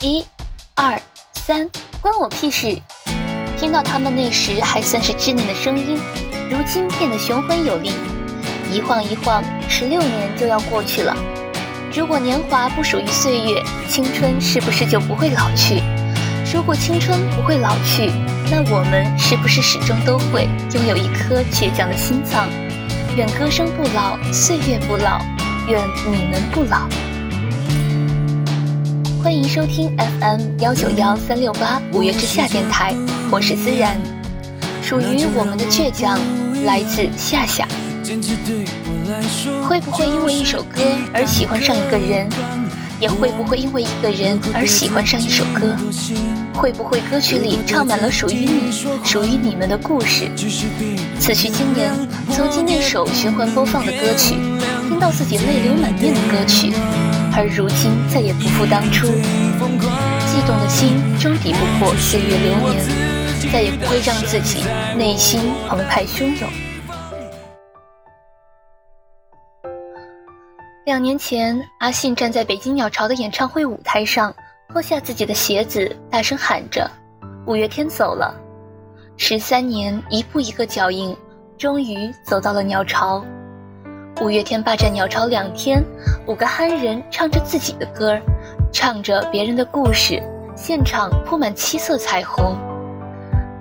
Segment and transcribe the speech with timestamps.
[0.00, 0.24] 一、
[0.76, 0.96] 二、
[1.32, 1.68] 三，
[2.00, 2.80] 关我屁事！
[3.58, 5.98] 听到他们那时还算是稚嫩的声音，
[6.48, 7.90] 如今变得雄浑有力。
[8.72, 11.16] 一晃一晃，十六年就要过去了。
[11.92, 15.82] 如果年华不属于岁月，青春是不是就不会老去？
[16.54, 18.08] 如果青春不会老去，
[18.52, 22.48] 那我们是不是始终都会拥有一颗倔强的心脏？
[23.16, 25.20] 愿歌声不老，岁月不老，
[25.66, 26.88] 愿你们不老。
[29.22, 32.94] 欢迎收听 FM 幺九幺三六八五月之下电台，
[33.30, 33.96] 我是思然。
[34.80, 36.18] 属于我们的倔强，
[36.64, 37.66] 来自夏夏。
[39.62, 40.80] 会不会因为一首歌
[41.12, 42.28] 而喜欢上一个人？
[43.00, 45.76] 也会不会因为一个人而喜欢上一首歌？
[46.54, 48.72] 会不会歌曲里唱满了属于你、
[49.04, 50.28] 属于你们的故事？
[51.18, 51.92] 此去经年，
[52.30, 54.36] 曾经那首循环播放的歌曲，
[54.88, 56.72] 听到自己泪流满面的歌曲，
[57.38, 59.06] 而如今再也不复当初。
[59.06, 62.84] 悸动的心终抵不过岁月流年，
[63.52, 64.64] 再也不会让自己
[64.96, 66.50] 内心澎湃汹涌。
[70.84, 74.34] 两年前，阿信站在北京鸟巢的演唱会舞台上，
[74.72, 76.90] 脱下自己的鞋子，大声喊着
[77.46, 78.34] ：“五月天走了。”
[79.16, 81.16] 十三年，一步一个脚印，
[81.56, 83.24] 终于走到了鸟巢。
[84.20, 85.80] 五月天霸占鸟巢两天，
[86.26, 88.18] 五个憨人唱着自己的歌，
[88.72, 90.20] 唱着别人的故事，
[90.56, 92.58] 现场铺满七色彩虹。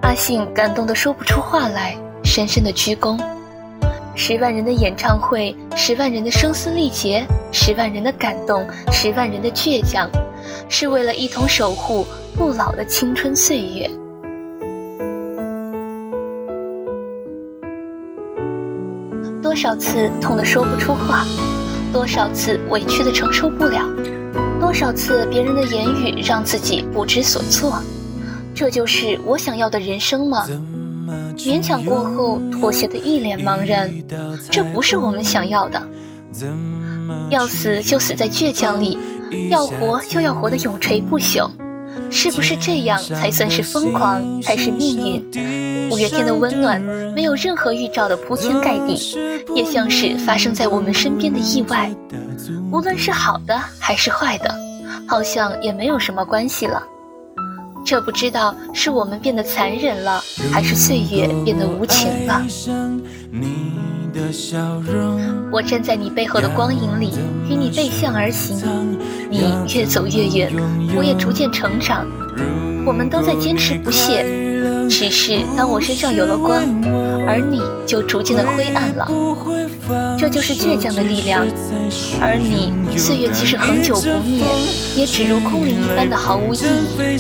[0.01, 3.19] 阿信感动得说不出话来，深深的鞠躬。
[4.15, 10.09] 十万人的演唱会，十万人的声嘶力竭，十万人的感动，十万人的倔强，
[10.69, 12.03] 是为了一同守护
[12.35, 13.87] 不老的青春岁月。
[19.57, 21.25] 多少次痛得说不出话，
[21.91, 23.81] 多少次委屈的承受不了，
[24.59, 27.81] 多少次别人的言语让自己不知所措，
[28.53, 30.45] 这就是我想要的人生吗？
[31.37, 33.91] 勉强过后，妥协的一脸茫然，
[34.51, 35.81] 这不是我们想要的。
[37.31, 38.99] 要死就死在倔强里，
[39.49, 41.49] 要活就要活得永垂不朽，
[42.11, 45.89] 是不是这样才算是疯狂，才是命运？
[45.89, 46.81] 五月天的温暖，
[47.13, 49.15] 没有任何预兆的铺天盖地，
[49.55, 51.89] 也像是发生在我们身边的意外。
[52.71, 54.53] 无论是好的还是坏的，
[55.07, 56.83] 好像也没有什么关系了。
[57.85, 60.21] 这不知道是我们变得残忍了，
[60.51, 62.41] 还是岁月变得无情了。
[65.51, 67.13] 我站在你背后的光影里，
[67.49, 68.57] 与你背向而行。
[69.29, 70.51] 你越走越远，
[70.95, 72.05] 我也逐渐成长。
[72.85, 74.25] 我们都在坚持不懈，
[74.89, 76.63] 只是当我身上有了光，
[77.27, 79.11] 而你就逐渐的灰暗了。
[80.17, 81.45] 这就是倔强的力量。
[82.21, 84.43] 而你，岁月即使恒久不灭，
[84.95, 87.17] 也只如空灵一般的毫无意义。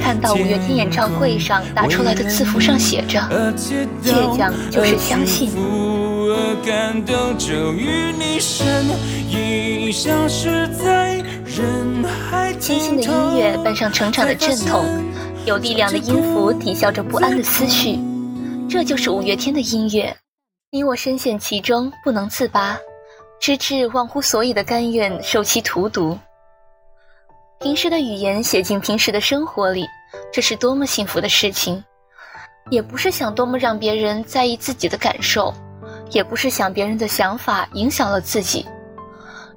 [0.00, 3.18] 看到五月天演唱会上打出来的字符上写着
[4.04, 5.50] ：“倔强就是相信。”
[12.60, 14.84] 清新的音乐伴上成长的阵痛，
[15.46, 17.98] 有力量的音符抵消着不安的思绪。
[18.68, 20.14] 这就是五月天的音乐，
[20.70, 22.76] 你我深陷其中不能自拔，
[23.40, 26.18] 直至忘乎所以的甘愿受其荼毒。
[27.60, 29.86] 平时的语言写进平时的生活里，
[30.32, 31.82] 这是多么幸福的事情！
[32.70, 35.54] 也不是想多么让别人在意自己的感受，
[36.10, 38.66] 也不是想别人的想法影响了自己。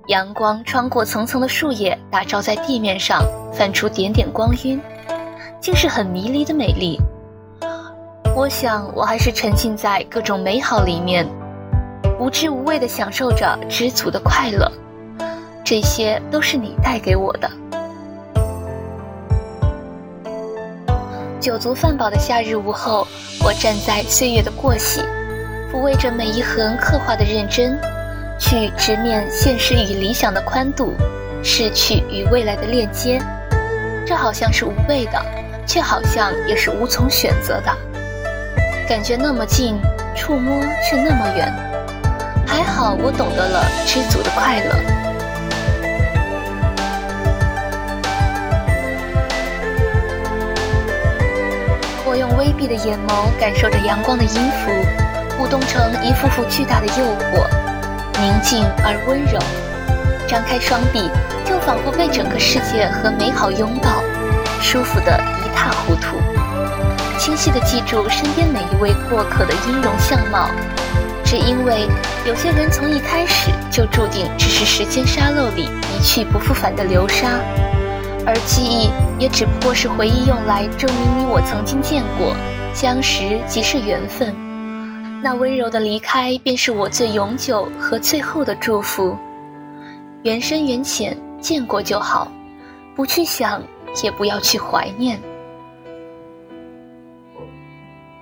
[0.07, 3.23] 阳光穿过层层的树叶，打照在地面上，
[3.53, 4.81] 泛出点点光晕，
[5.59, 6.99] 竟是很迷离的美丽。
[8.35, 11.27] 我想，我还是沉浸在各种美好里面，
[12.19, 14.69] 无知无畏地享受着知足的快乐。
[15.63, 17.49] 这些都是你带给我的。
[21.39, 23.07] 酒足饭饱的夏日午后，
[23.43, 25.01] 我站在岁月的过隙，
[25.71, 27.79] 抚慰着每一横刻画的认真。
[28.43, 30.95] 去直面现实与理想的宽度，
[31.43, 33.21] 逝去与未来的链接，
[34.03, 35.23] 这好像是无谓的，
[35.67, 37.71] 却好像也是无从选择的。
[38.89, 39.79] 感觉那么近，
[40.15, 40.59] 触摸
[40.89, 41.53] 却那么远。
[42.47, 44.75] 还好我懂得了知足的快乐。
[52.03, 54.71] 我用微闭的眼眸感受着阳光的音符，
[55.41, 57.49] 舞动成一幅幅巨大的诱惑。
[58.21, 59.39] 宁静而温柔，
[60.27, 61.09] 张开双臂，
[61.43, 63.89] 就仿佛被整个世界和美好拥抱，
[64.61, 66.21] 舒服的一塌糊涂。
[67.17, 70.47] 清晰的记住身边每一位过客的音容相貌，
[71.25, 71.87] 只因为
[72.27, 77.39] 有些人从一开始就注定只是时间沙漏里一去不复返的流沙，
[78.27, 82.35] 而记忆也只不过是回忆用来证明你我曾经见过，
[82.75, 84.50] 相识即是缘分。
[85.23, 89.15] 那温柔的离开，便是我最永久和最后的祝福。
[90.23, 92.27] 缘深缘浅，见过就好，
[92.95, 93.61] 不去想，
[94.03, 95.19] 也不要去怀念。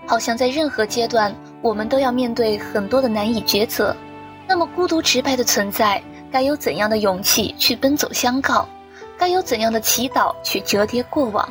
[0.05, 3.95] 好像在任何阶段，我们都要面对很多的难以抉择。
[4.45, 8.67] 那么孤独直白的存在，该有怎样的勇气去奔走相告？
[9.17, 11.47] 该有怎样的祈祷去折叠过往？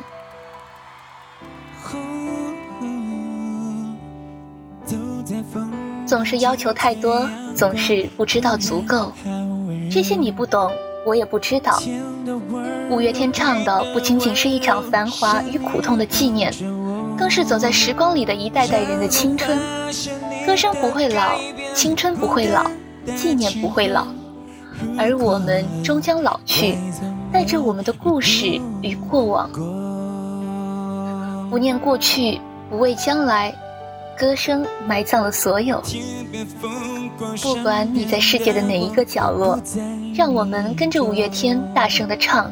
[6.09, 9.11] 总是要求太多，总是不知道足够。
[9.91, 10.71] 这些你不懂，
[11.05, 11.79] 我也不知道。
[12.89, 16.51] 五月天唱的不仅仅是一场繁华与苦痛的纪念，
[17.15, 19.55] 更是走在时光里的一代代人的青春。
[20.47, 21.37] 歌声不会老，
[21.75, 22.65] 青春不会老，
[23.15, 24.07] 纪念不会老，
[24.97, 26.75] 而我们终将老去。
[27.31, 29.47] 带着我们的故事与过往，
[31.51, 33.53] 不念过去，不畏将来，
[34.19, 35.81] 歌声埋葬了所有。
[37.41, 39.57] 不管你在世界的哪一个角落，
[40.13, 42.51] 让我们跟着五月天大声的唱。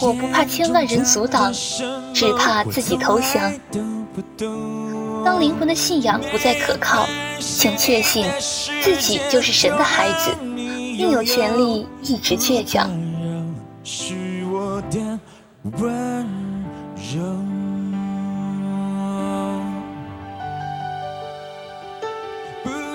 [0.00, 1.52] 我不怕千万人阻挡，
[2.14, 3.52] 只怕自己投降。
[5.24, 7.06] 当灵魂的信仰不再可靠，
[7.38, 8.24] 请确信
[8.82, 10.30] 自己就是神的孩子，
[10.96, 12.90] 并有权利一直倔强。
[13.84, 14.14] 是
[14.50, 15.18] 我的
[15.78, 16.26] 温
[17.14, 17.51] 柔。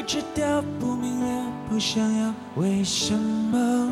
[0.08, 3.92] 知道，不明了，不想要，为什么？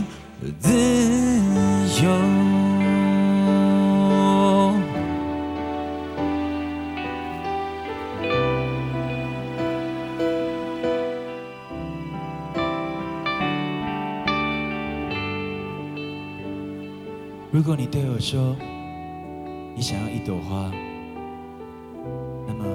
[0.59, 0.69] 自
[2.03, 2.11] 由。
[17.51, 18.55] 如果你对我说，
[19.75, 20.71] 你想要一朵花，
[22.47, 22.65] 那么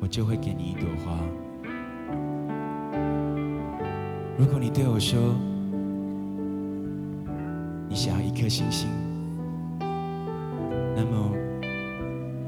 [0.00, 1.18] 我就会给你一朵花。
[4.36, 5.20] 如果你对我说，
[7.88, 8.88] 你想要一颗星星，
[10.96, 11.30] 那么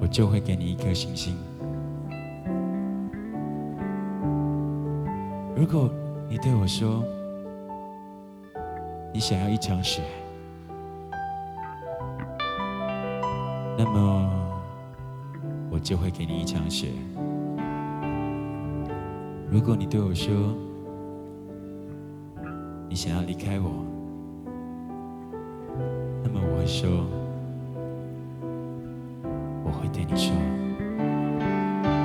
[0.01, 1.37] 我就会给你一颗星星。
[5.55, 5.89] 如果
[6.29, 7.05] 你对我说，
[9.13, 10.03] 你想要一场雪，
[13.79, 14.29] 那么
[15.71, 16.89] 我就会给你一场雪。
[19.49, 20.35] 如果你对我说，
[22.97, 23.71] 想要离开我，
[26.25, 26.89] 那么我会说，
[29.63, 30.33] 我会对你说，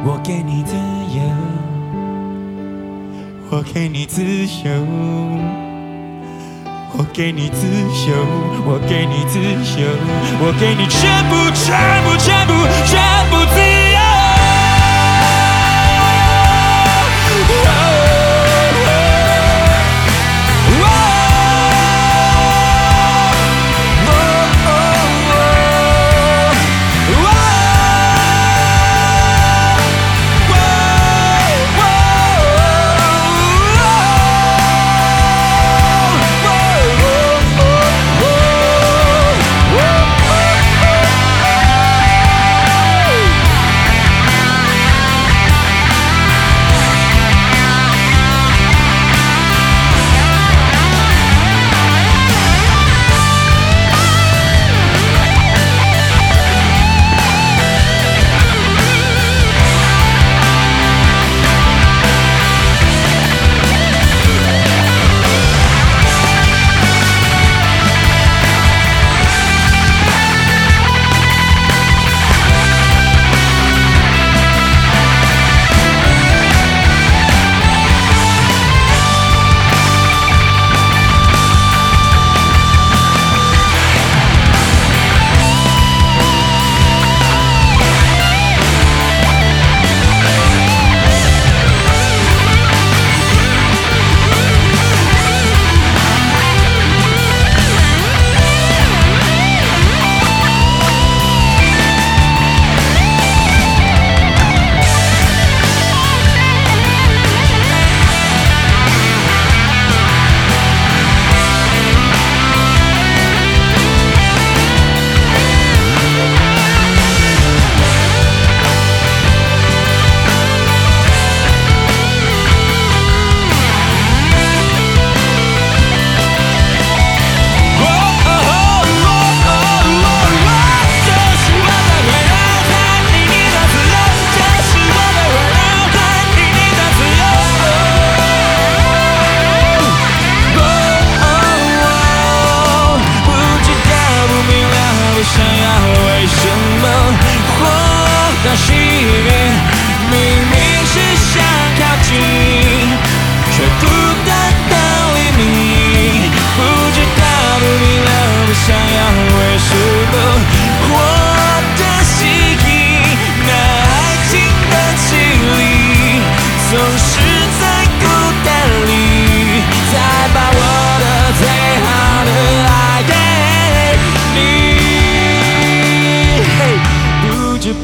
[0.03, 0.75] 我给你自
[1.15, 1.24] 由，
[3.50, 4.86] 我给你自由，
[6.98, 7.65] 我给你自
[8.10, 8.13] 由，
[8.65, 9.39] 我给你自
[9.79, 9.88] 由，
[10.41, 12.51] 我给你全部，全部，全部，
[12.86, 13.00] 全
[13.31, 13.70] 部自由。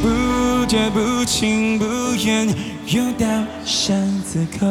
[0.01, 1.85] 不觉不情不
[2.25, 2.47] 愿
[2.87, 3.25] 又到
[3.65, 4.65] 巷子口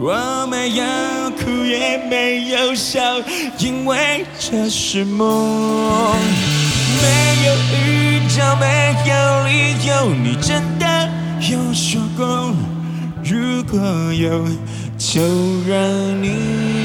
[0.00, 0.84] 我没有
[1.38, 3.00] 哭也没有笑
[3.58, 6.14] 因为这是梦。
[7.02, 11.08] 没有预兆没有理由你真的
[11.50, 12.54] 有说过
[13.22, 13.78] 如果
[14.12, 14.44] 有
[14.96, 15.20] 就
[15.66, 16.83] 让你